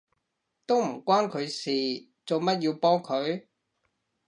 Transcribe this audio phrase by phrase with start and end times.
[0.65, 3.45] 都唔關佢事，做乜要幫佢？